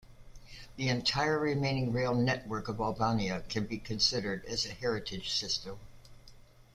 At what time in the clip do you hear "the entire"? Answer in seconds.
0.77-1.37